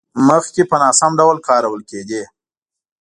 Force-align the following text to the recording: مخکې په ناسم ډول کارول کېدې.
مخکې 0.27 0.61
په 0.69 0.75
ناسم 0.83 1.11
ډول 1.19 1.37
کارول 1.47 1.81
کېدې. 1.89 2.23